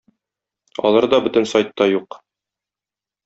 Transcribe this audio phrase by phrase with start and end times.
[0.89, 2.19] Алары да бөтен сайтта юк.